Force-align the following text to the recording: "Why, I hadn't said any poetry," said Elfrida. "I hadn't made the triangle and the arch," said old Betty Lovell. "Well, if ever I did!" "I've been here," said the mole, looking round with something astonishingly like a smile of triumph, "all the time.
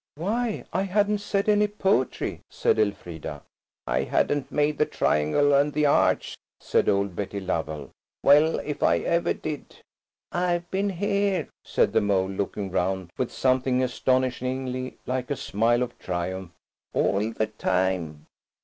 "Why, 0.15 0.65
I 0.73 0.81
hadn't 0.81 1.19
said 1.19 1.47
any 1.47 1.67
poetry," 1.67 2.41
said 2.49 2.79
Elfrida. 2.79 3.43
"I 3.85 4.01
hadn't 4.01 4.51
made 4.51 4.79
the 4.79 4.85
triangle 4.87 5.53
and 5.53 5.71
the 5.73 5.85
arch," 5.85 6.35
said 6.59 6.89
old 6.89 7.15
Betty 7.15 7.39
Lovell. 7.39 7.91
"Well, 8.23 8.57
if 8.61 8.81
ever 8.81 9.29
I 9.29 9.33
did!" 9.33 9.75
"I've 10.31 10.67
been 10.71 10.89
here," 10.89 11.49
said 11.63 11.93
the 11.93 12.01
mole, 12.01 12.27
looking 12.29 12.71
round 12.71 13.11
with 13.15 13.31
something 13.31 13.83
astonishingly 13.83 14.97
like 15.05 15.29
a 15.29 15.35
smile 15.35 15.83
of 15.83 15.95
triumph, 15.99 16.49
"all 16.93 17.31
the 17.31 17.45
time. 17.59 18.25